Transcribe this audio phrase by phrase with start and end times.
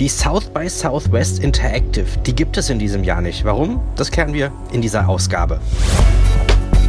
[0.00, 3.44] Die South by Southwest Interactive, die gibt es in diesem Jahr nicht.
[3.44, 3.82] Warum?
[3.96, 5.60] Das klären wir in dieser Ausgabe.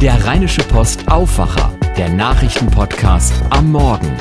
[0.00, 4.16] Der Rheinische Post Aufwacher, der Nachrichtenpodcast am Morgen.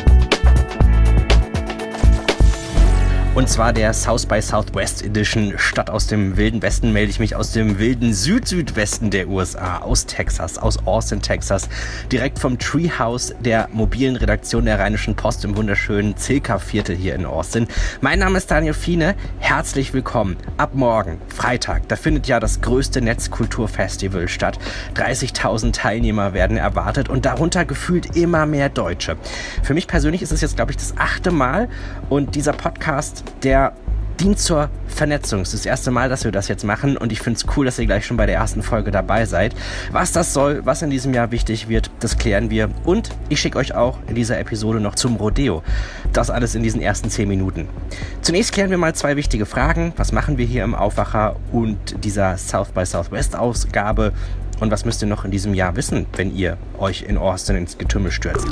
[3.34, 5.54] Und zwar der South by Southwest Edition.
[5.56, 10.06] Statt aus dem wilden Westen melde ich mich aus dem wilden Süd-Südwesten der USA, aus
[10.06, 11.70] Texas, aus Austin, Texas.
[12.12, 17.68] Direkt vom Treehouse der mobilen Redaktion der Rheinischen Post im wunderschönen Zilka-Viertel hier in Austin.
[18.02, 19.16] Mein Name ist Daniel Fiene.
[19.40, 20.36] Herzlich willkommen.
[20.58, 24.60] Ab morgen, Freitag, da findet ja das größte Netzkulturfestival statt.
[24.96, 29.16] 30.000 Teilnehmer werden erwartet und darunter gefühlt immer mehr Deutsche.
[29.64, 31.70] Für mich persönlich ist es jetzt, glaube ich, das achte Mal
[32.10, 33.74] und dieser Podcast der
[34.22, 35.42] dient zur Vernetzung.
[35.42, 37.66] Es ist das erste Mal, dass wir das jetzt machen und ich finde es cool,
[37.66, 39.56] dass ihr gleich schon bei der ersten Folge dabei seid.
[39.92, 42.70] Was das soll, was in diesem Jahr wichtig wird, das klären wir.
[42.84, 45.64] Und ich schicke euch auch in dieser Episode noch zum Rodeo.
[46.14, 47.68] Das alles in diesen ersten zehn Minuten.
[48.22, 49.94] Zunächst klären wir mal zwei wichtige Fragen.
[49.98, 54.14] Was machen wir hier im Aufwacher und dieser South by Southwest Ausgabe?
[54.62, 57.80] Und was müsst ihr noch in diesem Jahr wissen, wenn ihr euch in Austin ins
[57.80, 58.46] Getümmel stürzt?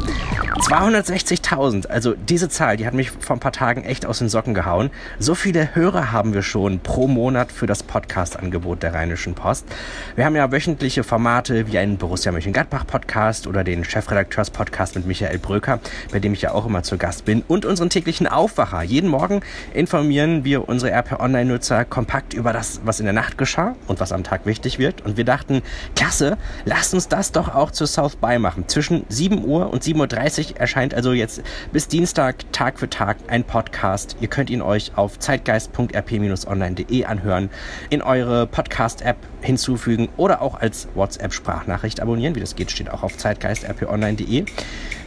[0.55, 4.55] 260.000, also diese Zahl, die hat mich vor ein paar Tagen echt aus den Socken
[4.55, 4.89] gehauen.
[5.19, 9.67] So viele Hörer haben wir schon pro Monat für das Podcast-Angebot der Rheinischen Post.
[10.15, 15.79] Wir haben ja wöchentliche Formate wie einen Borussia Mönchengladbach-Podcast oder den Chefredakteurs-Podcast mit Michael Bröker,
[16.11, 18.81] bei dem ich ja auch immer zu Gast bin, und unseren täglichen Aufwacher.
[18.81, 19.41] Jeden Morgen
[19.75, 24.11] informieren wir unsere RP Online-Nutzer kompakt über das, was in der Nacht geschah und was
[24.11, 25.05] am Tag wichtig wird.
[25.05, 25.61] Und wir dachten,
[25.99, 28.69] klasse, lasst uns das doch auch zu South By machen.
[28.69, 31.41] Zwischen 7 Uhr und 7.30 Uhr erscheint also jetzt
[31.73, 34.15] bis Dienstag Tag für Tag ein Podcast.
[34.21, 37.49] Ihr könnt ihn euch auf zeitgeist.rp-online.de anhören,
[37.89, 42.33] in eure Podcast-App hinzufügen oder auch als WhatsApp-Sprachnachricht abonnieren.
[42.35, 44.45] Wie das geht, steht auch auf zeitgeist.rp-online.de.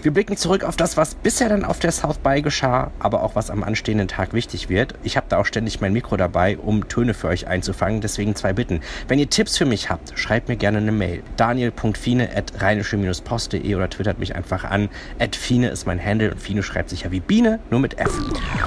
[0.02, 3.36] Wir blicken zurück auf das, was bisher dann auf der South By geschah, aber auch
[3.36, 4.97] was am anstehenden Tag wichtig wird.
[5.05, 8.00] Ich habe da auch ständig mein Mikro dabei, um Töne für euch einzufangen.
[8.00, 8.80] Deswegen zwei Bitten.
[9.06, 11.23] Wenn ihr Tipps für mich habt, schreibt mir gerne eine Mail.
[11.36, 14.89] daniel.fine.rheinische-post.de oder twittert mich einfach an.
[15.33, 18.11] Fine ist mein Handle und Fine schreibt sich ja wie Biene, nur mit F.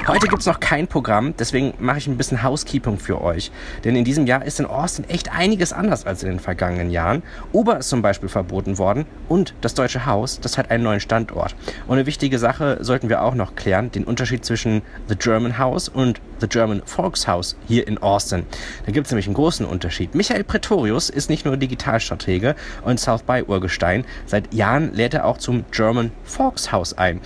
[0.07, 3.51] Heute gibt es noch kein Programm, deswegen mache ich ein bisschen Housekeeping für euch.
[3.83, 7.23] Denn in diesem Jahr ist in Austin echt einiges anders als in den vergangenen Jahren.
[7.51, 11.15] Uber ist zum Beispiel verboten worden und das Deutsche Haus, das hat einen neuen Stand
[11.15, 11.55] Standort.
[11.87, 15.89] Und eine wichtige Sache sollten wir auch noch klären, den Unterschied zwischen The German House
[15.89, 18.45] und The German Volkshaus hier in Austin.
[18.85, 20.13] Da gibt es nämlich einen großen Unterschied.
[20.13, 25.37] Michael Pretorius ist nicht nur Digitalstratege und South by Urgestein, seit Jahren lädt er auch
[25.37, 27.21] zum German Volkshaus ein.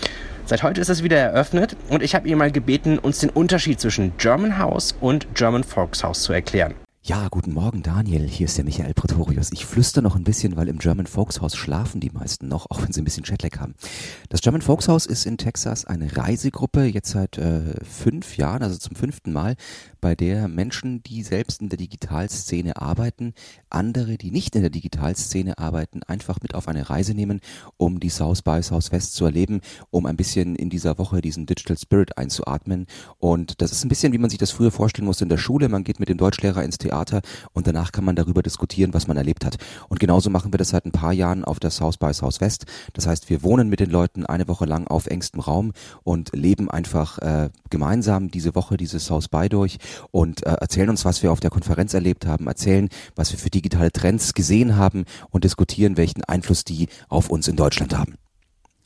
[0.46, 3.80] Seit heute ist es wieder eröffnet und ich habe ihn mal gebeten, uns den Unterschied
[3.80, 6.74] zwischen German House und German Volkshaus zu erklären.
[7.10, 9.52] Ja, guten Morgen Daniel, hier ist der Michael Pretorius.
[9.52, 12.94] Ich flüster noch ein bisschen, weil im German Folkshaus schlafen die meisten noch, auch wenn
[12.94, 13.74] sie ein bisschen Jetlag haben.
[14.30, 18.96] Das German Folkshaus ist in Texas eine Reisegruppe, jetzt seit äh, fünf Jahren, also zum
[18.96, 19.56] fünften Mal,
[20.02, 23.34] bei der Menschen, die selbst in der Digitalszene arbeiten,
[23.72, 27.42] andere, die nicht in der Digitalszene arbeiten, einfach mit auf eine Reise nehmen,
[27.78, 31.78] um die South by Southwest zu erleben, um ein bisschen in dieser Woche diesen Digital
[31.78, 32.86] Spirit einzuatmen.
[33.18, 35.70] Und das ist ein bisschen, wie man sich das früher vorstellen musste in der Schule.
[35.70, 37.22] Man geht mit dem Deutschlehrer ins Theater Theater
[37.54, 39.58] und danach kann man darüber diskutieren, was man erlebt hat.
[39.88, 42.66] Und genauso machen wir das seit ein paar Jahren auf der South by Southwest.
[42.94, 45.74] Das heißt, wir wohnen mit den Leuten eine Woche lang auf engstem Raum
[46.04, 49.78] und leben einfach äh, gemeinsam diese Woche, diese South by durch
[50.12, 53.50] und äh, erzählen uns, was wir auf der Konferenz erlebt haben, erzählen, was wir für
[53.50, 58.16] digitale Trends gesehen haben und diskutieren, welchen Einfluss die auf uns in Deutschland haben.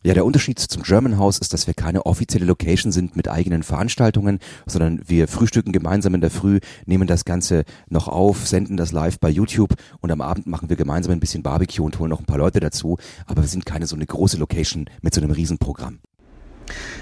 [0.06, 3.64] Ja, der Unterschied zum German House ist, dass wir keine offizielle Location sind mit eigenen
[3.64, 8.91] Veranstaltungen, sondern wir frühstücken gemeinsam in der Früh, nehmen das Ganze noch auf, senden das
[8.91, 12.19] live bei YouTube und am Abend machen wir gemeinsam ein bisschen Barbecue und holen noch
[12.19, 12.97] ein paar Leute dazu.
[13.28, 16.00] Aber wir sind keine so eine große Location mit so einem Riesenprogramm.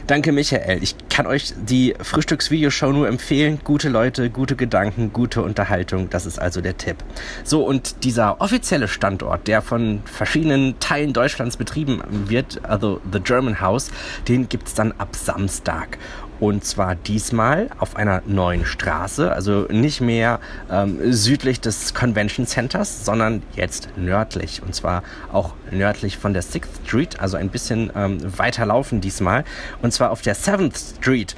[0.08, 0.82] Danke, Michael.
[0.84, 3.60] Ich kann euch die Frühstücksvideoshow nur empfehlen.
[3.64, 6.10] Gute Leute, gute Gedanken, gute Unterhaltung.
[6.10, 6.98] Das ist also der Tipp.
[7.44, 13.62] So, und dieser offizielle Standort, der von verschiedenen Teilen Deutschlands betrieben wird, also The German
[13.62, 13.92] House,
[14.28, 15.98] den gibt es dann ab Samstag.
[16.42, 20.40] Und zwar diesmal auf einer neuen Straße, also nicht mehr
[20.72, 24.64] ähm, südlich des Convention Centers, sondern jetzt nördlich.
[24.64, 29.46] Und zwar auch nördlich von der 6th Street, also ein bisschen ähm, weiter laufen diesmal.
[29.84, 31.36] Und zwar auf der 7th Street.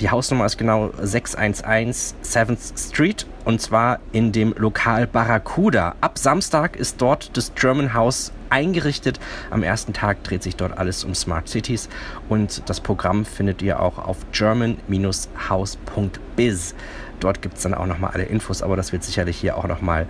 [0.00, 5.94] Die Hausnummer ist genau 611 7th Street und zwar in dem Lokal Barracuda.
[6.00, 9.20] Ab Samstag ist dort das German House eingerichtet.
[9.50, 11.88] Am ersten Tag dreht sich dort alles um Smart Cities
[12.28, 16.74] und das Programm findet ihr auch auf german-house.biz.
[17.20, 20.08] Dort gibt es dann auch nochmal alle Infos, aber das wird sicherlich hier auch nochmal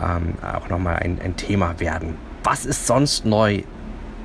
[0.00, 0.34] ähm,
[0.68, 2.14] noch ein, ein Thema werden.
[2.44, 3.64] Was ist sonst neu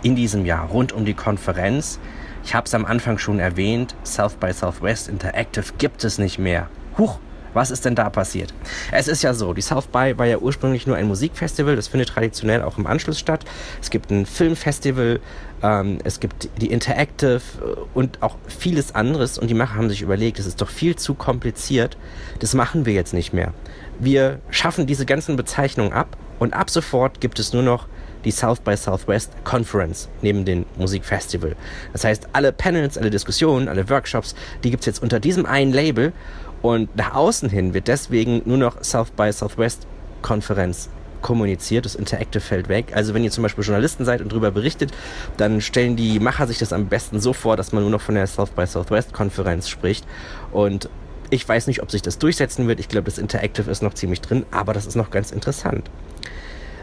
[0.04, 1.98] in diesem Jahr rund um die Konferenz?
[2.44, 6.70] Ich habe es am Anfang schon erwähnt, South by Southwest Interactive gibt es nicht mehr.
[6.98, 7.20] Huch,
[7.54, 8.54] was ist denn da passiert?
[8.92, 12.10] Es ist ja so, die South by war ja ursprünglich nur ein Musikfestival, das findet
[12.10, 13.46] traditionell auch im Anschluss statt.
[13.82, 15.20] Es gibt ein Filmfestival,
[15.62, 20.02] ähm, es gibt die Interactive äh, und auch vieles anderes und die Macher haben sich
[20.02, 21.98] überlegt, es ist doch viel zu kompliziert,
[22.40, 23.54] das machen wir jetzt nicht mehr.
[24.00, 27.88] Wir schaffen diese ganzen Bezeichnungen ab und ab sofort gibt es nur noch
[28.26, 31.56] die South by Southwest Conference neben dem Musikfestival.
[31.94, 35.74] Das heißt, alle Panels, alle Diskussionen, alle Workshops, die gibt es jetzt unter diesem einen
[35.74, 36.14] Label
[36.62, 39.88] und nach außen hin wird deswegen nur noch South by Southwest
[40.22, 40.90] Konferenz
[41.22, 42.94] kommuniziert, das Interactive fällt weg.
[42.94, 44.92] Also wenn ihr zum Beispiel Journalisten seid und darüber berichtet,
[45.38, 48.16] dann stellen die Macher sich das am besten so vor, dass man nur noch von
[48.16, 50.06] der South by Southwest Konferenz spricht.
[50.52, 50.90] Und
[51.30, 52.80] ich weiß nicht, ob sich das durchsetzen wird.
[52.80, 55.90] Ich glaube, das Interactive ist noch ziemlich drin, aber das ist noch ganz interessant.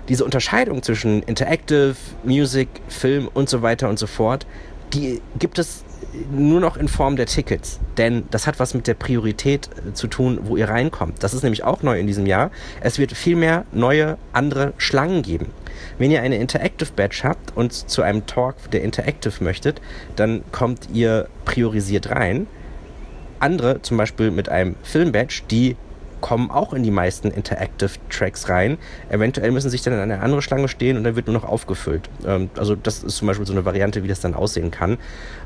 [0.08, 4.46] Diese Unterscheidung zwischen Interactive, Music, Film und so weiter und so fort,
[4.94, 5.84] die gibt es
[6.30, 7.78] nur noch in Form der Tickets.
[7.96, 11.22] Denn das hat was mit der Priorität äh, zu tun, wo ihr reinkommt.
[11.22, 12.50] Das ist nämlich auch neu in diesem Jahr.
[12.80, 15.46] Es wird viel mehr neue, andere Schlangen geben.
[15.98, 19.80] Wenn ihr eine Interactive Badge habt und zu einem Talk der Interactive möchtet,
[20.16, 22.46] dann kommt ihr priorisiert rein.
[23.40, 25.76] Andere, zum Beispiel mit einem Film-Badge, die
[26.20, 28.78] kommen auch in die meisten Interactive Tracks rein.
[29.08, 32.08] Eventuell müssen sich dann in eine andere Schlange stehen und dann wird nur noch aufgefüllt.
[32.26, 34.98] Ähm, also das ist zum Beispiel so eine Variante, wie das dann aussehen kann.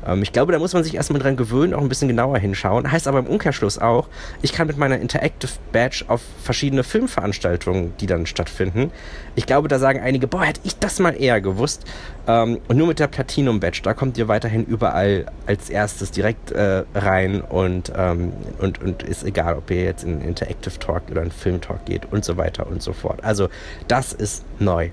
[0.05, 2.91] Ähm, ich glaube, da muss man sich erstmal dran gewöhnen, auch ein bisschen genauer hinschauen.
[2.91, 4.07] Heißt aber im Umkehrschluss auch,
[4.41, 8.91] ich kann mit meiner Interactive Badge auf verschiedene Filmveranstaltungen, die dann stattfinden.
[9.35, 11.85] Ich glaube, da sagen einige, boah, hätte ich das mal eher gewusst.
[12.27, 16.51] Ähm, und nur mit der Platinum Badge, da kommt ihr weiterhin überall als erstes direkt
[16.51, 21.21] äh, rein und, ähm, und, und ist egal, ob ihr jetzt in Interactive Talk oder
[21.21, 23.23] in Film Talk geht und so weiter und so fort.
[23.23, 23.49] Also
[23.87, 24.89] das ist neu.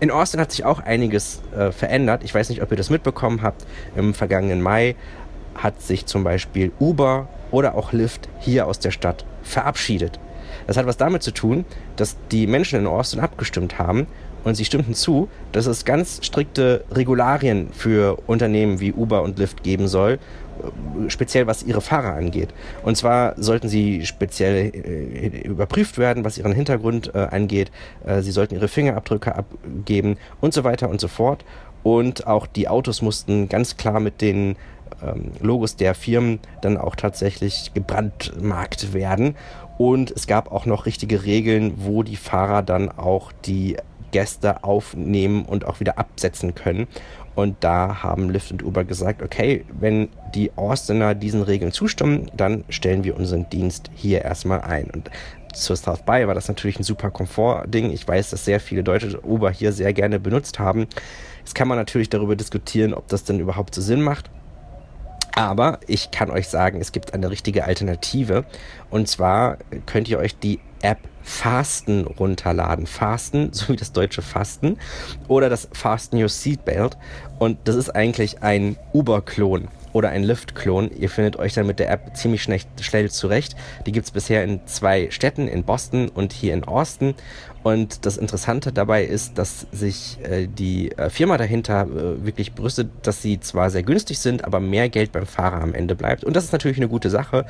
[0.00, 2.24] In Austin hat sich auch einiges äh, verändert.
[2.24, 3.64] Ich weiß nicht, ob ihr das mitbekommen habt.
[3.96, 4.96] Im vergangenen Mai
[5.54, 10.18] hat sich zum Beispiel Uber oder auch Lyft hier aus der Stadt verabschiedet.
[10.66, 11.64] Das hat was damit zu tun,
[11.96, 14.06] dass die Menschen in Austin abgestimmt haben
[14.44, 19.62] und sie stimmten zu, dass es ganz strikte Regularien für Unternehmen wie Uber und Lyft
[19.62, 20.18] geben soll,
[21.08, 22.50] speziell was ihre Fahrer angeht.
[22.82, 27.70] Und zwar sollten sie speziell äh, überprüft werden, was ihren Hintergrund äh, angeht.
[28.04, 31.44] Äh, sie sollten ihre Fingerabdrücke abgeben und so weiter und so fort.
[31.82, 34.56] Und auch die Autos mussten ganz klar mit den
[35.02, 39.36] ähm, Logos der Firmen dann auch tatsächlich gebrandmarkt werden.
[39.78, 43.78] Und es gab auch noch richtige Regeln, wo die Fahrer dann auch die
[44.10, 46.86] Gäste aufnehmen und auch wieder absetzen können.
[47.34, 52.64] Und da haben Lyft und Uber gesagt, okay, wenn die Austiner diesen Regeln zustimmen, dann
[52.68, 54.90] stellen wir unseren Dienst hier erstmal ein.
[54.90, 55.10] Und
[55.54, 57.92] zur South By war das natürlich ein super Komfortding.
[57.92, 60.86] Ich weiß, dass sehr viele Deutsche Uber hier sehr gerne benutzt haben.
[61.38, 64.30] Jetzt kann man natürlich darüber diskutieren, ob das denn überhaupt so Sinn macht.
[65.34, 68.44] Aber ich kann euch sagen, es gibt eine richtige Alternative.
[68.90, 72.86] Und zwar könnt ihr euch die App Fasten runterladen.
[72.86, 74.78] Fasten, so wie das deutsche Fasten.
[75.28, 76.96] Oder das Fasten Your Seatbelt.
[77.38, 80.90] Und das ist eigentlich ein Uber-Klon oder ein Lyft-Klon.
[80.96, 83.56] Ihr findet euch dann mit der App ziemlich schnell, schnell zurecht.
[83.86, 87.14] Die gibt es bisher in zwei Städten, in Boston und hier in Austin.
[87.62, 92.90] Und das Interessante dabei ist, dass sich äh, die äh, Firma dahinter äh, wirklich brüstet,
[93.02, 96.24] dass sie zwar sehr günstig sind, aber mehr Geld beim Fahrer am Ende bleibt.
[96.24, 97.44] Und das ist natürlich eine gute Sache.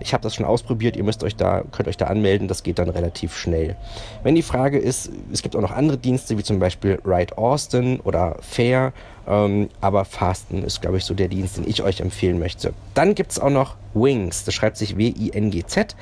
[0.00, 0.96] Ich habe das schon ausprobiert.
[0.96, 2.46] Ihr müsst euch da, könnt euch da anmelden.
[2.46, 3.76] Das geht dann relativ schnell.
[4.22, 7.98] Wenn die Frage ist, es gibt auch noch andere Dienste, wie zum Beispiel Ride Austin
[8.00, 8.92] oder Fair.
[9.26, 12.72] Ähm, aber Fasten ist, glaube ich, so der Dienst, den ich euch empfehlen möchte.
[12.94, 14.44] Dann gibt es auch noch Wings.
[14.44, 15.96] Das schreibt sich W-I-N-G-Z.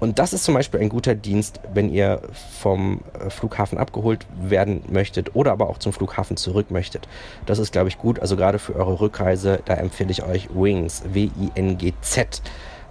[0.00, 2.22] Und das ist zum Beispiel ein guter Dienst, wenn ihr
[2.60, 7.08] vom äh, Flughafen abgeholt werden möchtet oder aber auch zum Flughafen zurück möchtet.
[7.46, 8.20] Das ist, glaube ich, gut.
[8.20, 12.42] Also gerade für eure Rückreise, da empfehle ich euch Wings, W-I-N-G-Z.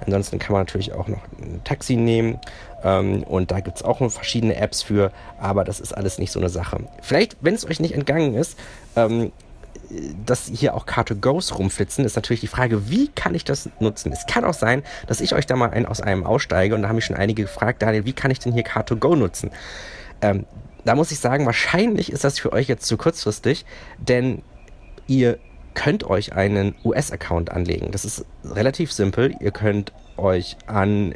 [0.06, 2.40] Ansonsten kann man natürlich auch noch ein Taxi nehmen.
[2.84, 6.40] Ähm, und da gibt es auch verschiedene Apps für, aber das ist alles nicht so
[6.40, 6.84] eine Sache.
[7.02, 8.60] Vielleicht, wenn es euch nicht entgangen ist,
[8.96, 9.32] ähm,
[10.26, 14.12] dass hier auch Car2Goes rumflitzen, ist natürlich die Frage, wie kann ich das nutzen?
[14.12, 16.90] Es kann auch sein, dass ich euch da mal ein, aus einem aussteige und da
[16.90, 19.52] haben mich schon einige gefragt, Daniel, wie kann ich denn hier Car2Go nutzen?
[20.22, 20.46] Ähm,
[20.86, 23.66] da muss ich sagen, wahrscheinlich ist das für euch jetzt zu kurzfristig,
[24.00, 24.42] denn
[25.08, 25.38] ihr
[25.74, 27.92] könnt euch einen US-Account anlegen.
[27.92, 29.36] Das ist relativ simpel.
[29.40, 31.14] Ihr könnt euch an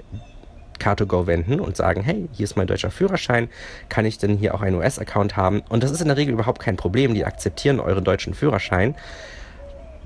[0.82, 3.50] Car2Go wenden und sagen, hey, hier ist mein deutscher Führerschein,
[3.90, 5.62] kann ich denn hier auch einen US-Account haben?
[5.70, 8.96] Und das ist in der Regel überhaupt kein Problem, die akzeptieren euren deutschen Führerschein.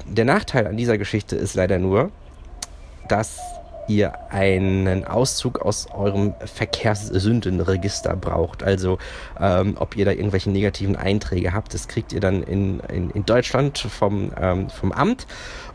[0.05, 2.11] Der Nachteil an dieser Geschichte ist leider nur,
[3.07, 3.39] dass
[3.87, 8.63] ihr einen Auszug aus eurem Verkehrssündenregister braucht.
[8.63, 8.97] Also
[9.39, 13.25] ähm, ob ihr da irgendwelche negativen Einträge habt, das kriegt ihr dann in, in, in
[13.25, 15.27] Deutschland vom, ähm, vom Amt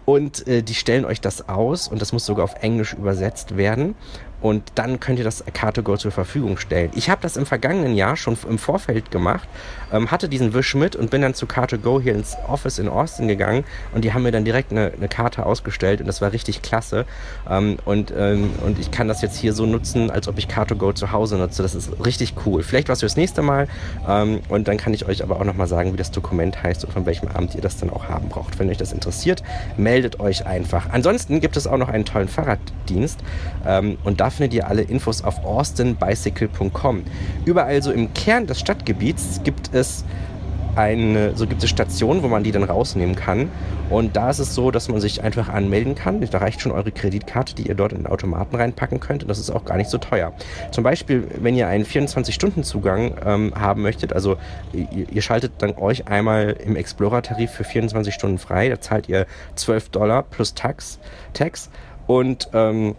[0.05, 3.95] und äh, die stellen euch das aus und das muss sogar auf Englisch übersetzt werden
[4.41, 6.91] und dann könnt ihr das Car2Go zur Verfügung stellen.
[6.95, 9.49] Ich habe das im vergangenen Jahr schon im Vorfeld gemacht,
[9.93, 13.29] ähm, hatte diesen Wisch mit und bin dann zu Car2Go hier ins Office in Austin
[13.29, 16.63] gegangen und die haben mir dann direkt eine, eine Karte ausgestellt und das war richtig
[16.63, 17.05] klasse.
[17.49, 20.95] Ähm, und, ähm, und ich kann das jetzt hier so nutzen, als ob ich Car2Go
[20.95, 21.63] zu Hause nutze.
[21.63, 22.63] Das ist richtig cool.
[22.63, 23.69] Vielleicht was fürs nächste Mal
[24.09, 26.93] ähm, und dann kann ich euch aber auch nochmal sagen, wie das Dokument heißt und
[26.93, 28.59] von welchem Abend ihr das dann auch haben braucht.
[28.59, 29.43] Wenn euch das interessiert,
[29.77, 30.89] meldet euch einfach.
[30.91, 33.19] Ansonsten gibt es auch noch einen tollen Fahrraddienst
[33.67, 37.03] ähm, und da findet ihr alle Infos auf austinbicycle.com.
[37.45, 40.05] Überall so im Kern des Stadtgebiets gibt es
[40.77, 43.51] eine, so gibt es Stationen, wo man die dann rausnehmen kann.
[43.89, 46.21] Und da ist es so, dass man sich einfach anmelden kann.
[46.21, 49.23] Da reicht schon eure Kreditkarte, die ihr dort in den Automaten reinpacken könnt.
[49.23, 50.33] Und das ist auch gar nicht so teuer.
[50.71, 54.37] Zum Beispiel, wenn ihr einen 24-Stunden-Zugang ähm, haben möchtet, also
[54.73, 58.69] ihr, ihr, schaltet dann euch einmal im Explorer-Tarif für 24 Stunden frei.
[58.69, 61.01] Da zahlt ihr 12 Dollar plus Tax.
[61.33, 61.69] Tax
[62.07, 62.95] und ähm,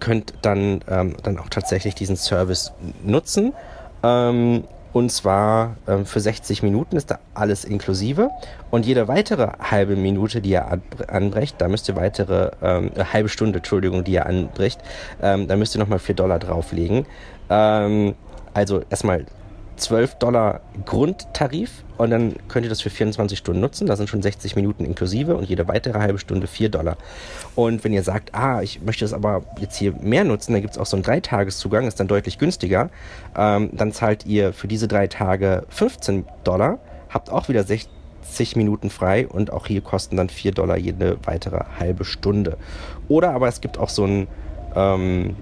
[0.00, 2.72] könnt dann, ähm, dann auch tatsächlich diesen Service
[3.04, 3.52] nutzen.
[4.02, 8.30] Ähm, und zwar ähm, für 60 Minuten ist da alles inklusive.
[8.70, 13.28] Und jede weitere halbe Minute, die ihr anbrecht, da müsst ihr weitere, ähm, äh, halbe
[13.28, 14.80] Stunde, Entschuldigung, die ihr anbricht,
[15.22, 17.06] ähm, da müsst ihr nochmal 4 Dollar drauflegen.
[17.50, 18.14] Ähm,
[18.54, 19.26] also erstmal
[19.78, 23.86] 12 Dollar Grundtarif und dann könnt ihr das für 24 Stunden nutzen.
[23.86, 26.96] Da sind schon 60 Minuten inklusive und jede weitere halbe Stunde 4 Dollar.
[27.54, 30.74] Und wenn ihr sagt, ah, ich möchte das aber jetzt hier mehr nutzen, dann gibt
[30.74, 32.90] es auch so einen Dreitageszugang, ist dann deutlich günstiger.
[33.36, 38.90] Ähm, dann zahlt ihr für diese drei Tage 15 Dollar, habt auch wieder 60 Minuten
[38.90, 42.58] frei und auch hier kosten dann 4 Dollar jede weitere halbe Stunde.
[43.08, 44.28] Oder aber es gibt auch so einen
[44.76, 45.34] ähm,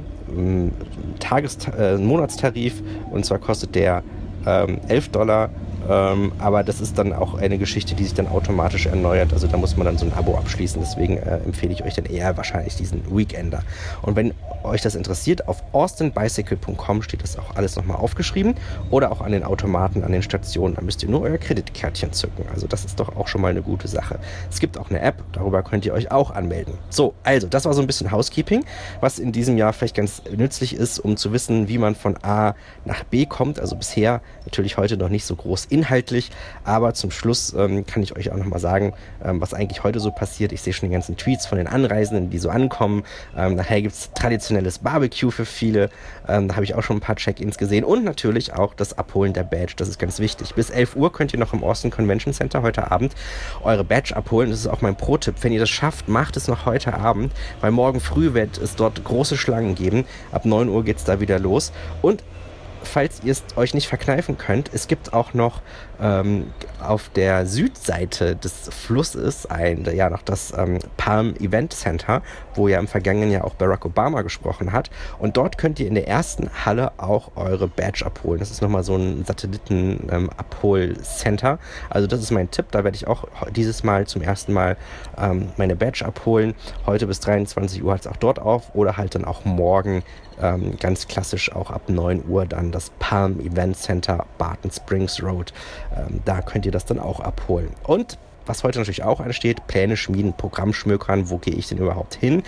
[1.21, 4.03] Tages äh, Monatstarif und zwar kostet der
[4.47, 5.51] ähm, 11 Dollar.
[5.89, 9.33] Ähm, aber das ist dann auch eine Geschichte, die sich dann automatisch erneuert.
[9.33, 10.81] Also da muss man dann so ein Abo abschließen.
[10.81, 13.63] Deswegen äh, empfehle ich euch dann eher wahrscheinlich diesen Weekender.
[14.03, 18.55] Und wenn euch das interessiert, auf austinbicycle.com steht das auch alles nochmal aufgeschrieben.
[18.91, 20.75] Oder auch an den Automaten, an den Stationen.
[20.75, 22.45] Da müsst ihr nur euer Kreditkärtchen zücken.
[22.53, 24.19] Also das ist doch auch schon mal eine gute Sache.
[24.51, 26.75] Es gibt auch eine App, darüber könnt ihr euch auch anmelden.
[26.91, 28.65] So, also das war so ein bisschen Housekeeping,
[29.01, 32.55] was in diesem Jahr vielleicht ganz nützlich ist, um zu wissen, wie man von A
[32.85, 33.61] nach B kommt.
[33.61, 36.31] Also bisher Natürlich heute noch nicht so groß inhaltlich,
[36.65, 40.11] aber zum Schluss ähm, kann ich euch auch nochmal sagen, ähm, was eigentlich heute so
[40.11, 40.53] passiert.
[40.53, 43.05] Ich sehe schon die ganzen Tweets von den Anreisenden, die so ankommen.
[43.37, 45.91] Ähm, nachher gibt es traditionelles Barbecue für viele.
[46.29, 49.35] Ähm, da habe ich auch schon ein paar Check-ins gesehen und natürlich auch das Abholen
[49.35, 49.75] der Badge.
[49.77, 50.55] Das ist ganz wichtig.
[50.55, 53.15] Bis 11 Uhr könnt ihr noch im Austin Convention Center heute Abend
[53.63, 54.51] eure Badge abholen.
[54.51, 55.37] Das ist auch mein Pro-Tipp.
[55.43, 59.05] Wenn ihr das schafft, macht es noch heute Abend, weil morgen früh wird es dort
[59.05, 60.07] große Schlangen geben.
[60.33, 61.73] Ab 9 Uhr geht es da wieder los.
[62.01, 62.23] Und
[62.87, 65.61] falls ihr es euch nicht verkneifen könnt, es gibt auch noch
[66.01, 72.23] ähm, auf der Südseite des Flusses ein, ja, noch das ähm, Palm Event Center,
[72.55, 74.91] wo ja im vergangenen Jahr auch Barack Obama gesprochen hat.
[75.19, 78.41] Und dort könnt ihr in der ersten Halle auch eure Badge abholen.
[78.41, 81.51] Das ist nochmal so ein Satelliten-Abhol-Center.
[81.51, 81.59] Ähm,
[81.91, 82.67] also das ist mein Tipp.
[82.71, 84.77] Da werde ich auch dieses Mal zum ersten Mal
[85.19, 86.55] ähm, meine Badge abholen.
[86.87, 90.03] Heute bis 23 Uhr hat es auch dort auf oder halt dann auch morgen
[90.41, 95.53] ähm, ganz klassisch auch ab 9 Uhr dann das Palm Event Center Barton Springs Road.
[95.95, 97.71] Ähm, da könnt ihr das dann auch abholen.
[97.85, 102.15] Und was heute natürlich auch ansteht, Pläne schmieden, Programm schmökern, wo gehe ich denn überhaupt
[102.15, 102.43] hin?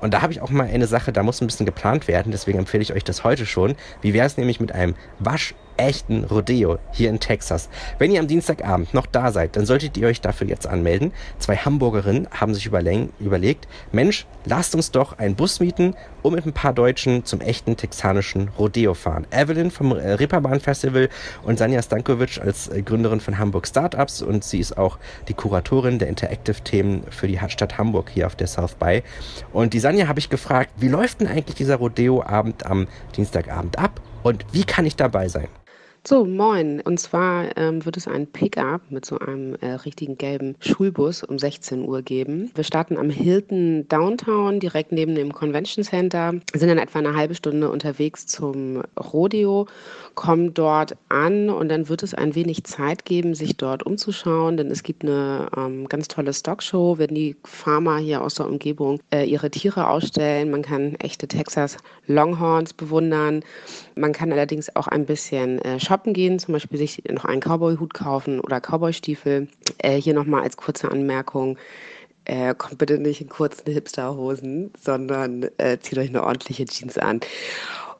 [0.00, 2.58] Und da habe ich auch mal eine Sache, da muss ein bisschen geplant werden, deswegen
[2.58, 3.74] empfehle ich euch das heute schon.
[4.02, 7.68] Wie wäre es nämlich mit einem Wasch echten Rodeo hier in Texas.
[7.98, 11.12] Wenn ihr am Dienstagabend noch da seid, dann solltet ihr euch dafür jetzt anmelden.
[11.38, 16.52] Zwei Hamburgerinnen haben sich überlegt, Mensch, lasst uns doch einen Bus mieten und mit ein
[16.52, 19.26] paar Deutschen zum echten texanischen Rodeo fahren.
[19.30, 21.08] Evelyn vom äh, Reeperbahn Festival
[21.42, 25.98] und Sanja Stankovic als äh, Gründerin von Hamburg Startups und sie ist auch die Kuratorin
[25.98, 29.02] der Interactive-Themen für die Stadt Hamburg hier auf der South By.
[29.52, 34.00] Und die Sanja habe ich gefragt, wie läuft denn eigentlich dieser Rodeo-Abend am Dienstagabend ab
[34.22, 35.48] und wie kann ich dabei sein?
[36.06, 36.80] So, moin.
[36.80, 41.38] Und zwar ähm, wird es ein Pickup mit so einem äh, richtigen gelben Schulbus um
[41.38, 42.50] 16 Uhr geben.
[42.54, 47.34] Wir starten am Hilton Downtown, direkt neben dem Convention Center, sind dann etwa eine halbe
[47.34, 49.66] Stunde unterwegs zum Rodeo,
[50.14, 54.70] kommen dort an und dann wird es ein wenig Zeit geben, sich dort umzuschauen, denn
[54.70, 59.24] es gibt eine ähm, ganz tolle Stockshow, wenn die Farmer hier aus der Umgebung äh,
[59.24, 60.50] ihre Tiere ausstellen.
[60.50, 61.76] Man kann echte Texas
[62.06, 63.42] Longhorns bewundern.
[63.94, 67.94] Man kann allerdings auch ein bisschen äh, shoppen gehen, zum Beispiel sich noch einen Cowboy-Hut
[67.94, 69.48] kaufen oder Cowboy-Stiefel.
[69.78, 71.58] Äh, hier nochmal als kurze Anmerkung.
[72.24, 77.20] äh, kommt bitte nicht in kurzen Hipsterhosen, sondern äh, zieht euch eine ordentliche Jeans an.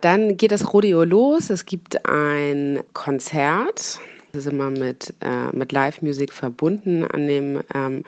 [0.01, 1.51] Dann geht das Rodeo los.
[1.51, 3.99] Es gibt ein Konzert.
[4.33, 7.05] Das ist immer mit, äh, mit Live-Musik verbunden.
[7.05, 8.05] An dem ähm,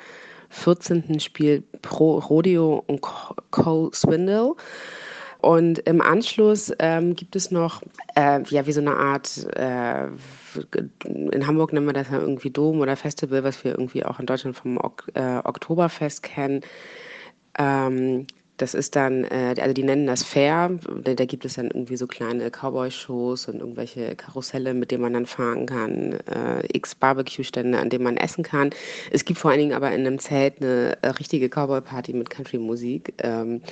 [0.50, 1.18] 14.
[1.20, 3.00] Spiel Pro Rodeo und
[3.50, 4.54] Cole Swindle.
[5.40, 7.82] Und im Anschluss ähm, gibt es noch,
[8.16, 10.06] äh, ja, wie so eine Art, äh,
[11.04, 14.26] in Hamburg nennen wir das ja irgendwie Dom oder Festival, was wir irgendwie auch in
[14.26, 16.60] Deutschland vom ok äh, Oktoberfest kennen.
[17.58, 18.26] Ähm,
[18.60, 20.78] das ist dann, äh, also die nennen das Fair.
[21.04, 25.14] Da, da gibt es dann irgendwie so kleine Cowboy-Shows und irgendwelche Karusselle, mit denen man
[25.14, 28.70] dann fahren kann, äh, x Barbecue-Stände, an denen man essen kann.
[29.10, 33.14] Es gibt vor allen Dingen aber in einem Zelt eine äh, richtige Cowboy-Party mit Country-Musik.
[33.22, 33.62] Ähm,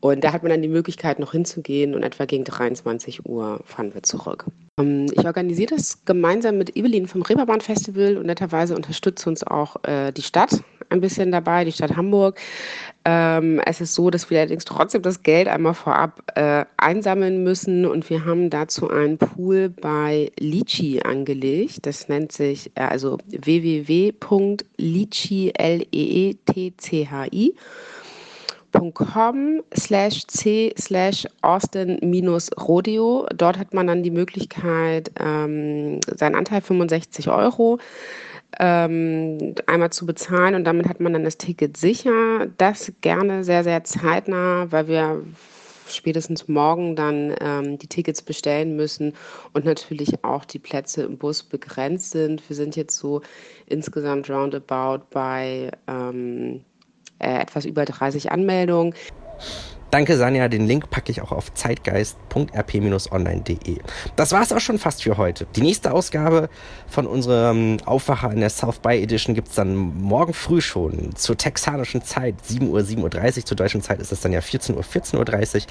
[0.00, 3.94] und da hat man dann die Möglichkeit, noch hinzugehen und etwa gegen 23 Uhr fahren
[3.94, 4.46] wir zurück.
[4.78, 9.76] Ähm, ich organisiere das gemeinsam mit Evelyn vom Reeperbahn Festival und netterweise unterstützt uns auch
[9.84, 12.40] äh, die Stadt ein bisschen dabei, die Stadt Hamburg.
[13.04, 17.86] Ähm, es ist so, dass wir allerdings trotzdem das Geld einmal vorab äh, einsammeln müssen
[17.86, 21.86] und wir haben dazu einen Pool bei Litchi angelegt.
[21.86, 24.12] Das nennt sich äh, also www.litchi,
[28.72, 33.26] L-E-E-T-C-H-I com slash c slash Austin minus Rodeo.
[33.34, 37.78] Dort hat man dann die Möglichkeit, ähm, seinen Anteil 65 Euro
[38.58, 42.46] ähm, einmal zu bezahlen und damit hat man dann das Ticket sicher.
[42.58, 45.22] Das gerne sehr, sehr zeitnah, weil wir
[45.88, 49.12] spätestens morgen dann ähm, die Tickets bestellen müssen
[49.54, 52.48] und natürlich auch die Plätze im Bus begrenzt sind.
[52.48, 53.22] Wir sind jetzt so
[53.66, 56.69] insgesamt roundabout bei ähm, äh,
[57.20, 58.94] etwas über 30 Anmeldungen.
[59.90, 60.46] Danke, Sanja.
[60.46, 63.78] Den Link packe ich auch auf zeitgeist.rp-online.de.
[64.14, 65.48] Das war es auch schon fast für heute.
[65.56, 66.48] Die nächste Ausgabe
[66.86, 71.36] von unserem Aufwacher in der South by Edition gibt es dann morgen früh schon zur
[71.36, 73.46] texanischen Zeit, 7 Uhr, 7.30 Uhr.
[73.46, 75.62] Zur deutschen Zeit ist es dann ja 14 Uhr, 14.30 Uhr.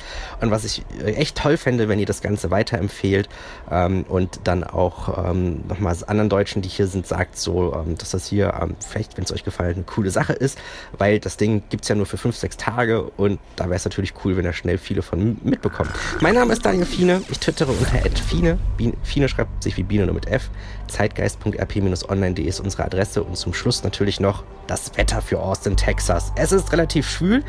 [0.41, 3.29] Und was ich äh, echt toll fände, wenn ihr das Ganze weiterempfehlt
[3.71, 8.11] ähm, und dann auch ähm, nochmal anderen Deutschen, die hier sind, sagt so, ähm, dass
[8.11, 10.59] das hier ähm, vielleicht, wenn es euch gefallen, eine coole Sache ist,
[10.97, 13.85] weil das Ding gibt es ja nur für 5, 6 Tage und da wäre es
[13.85, 15.91] natürlich natürlich cool, wenn er schnell viele von mitbekommt.
[16.21, 17.21] Mein Name ist Daniel Fiene.
[17.29, 18.57] Ich twittere unter @fiene.
[19.03, 20.49] Fiene schreibt sich wie Biene nur mit F.
[20.87, 26.31] Zeitgeist.rp-online.de ist unsere Adresse und zum Schluss natürlich noch das Wetter für Austin, Texas.
[26.35, 27.43] Es ist relativ schwül.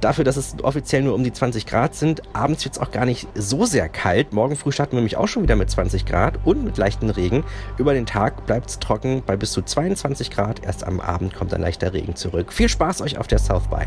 [0.00, 2.22] Dafür, dass es offiziell nur um die 20 Grad sind.
[2.34, 4.32] Abends wird es auch gar nicht so sehr kalt.
[4.34, 7.44] Morgen früh starten wir nämlich auch schon wieder mit 20 Grad und mit leichten Regen.
[7.78, 10.62] Über den Tag bleibt es trocken bei bis zu 22 Grad.
[10.64, 12.52] Erst am Abend kommt ein leichter Regen zurück.
[12.52, 13.86] Viel Spaß euch auf der South by.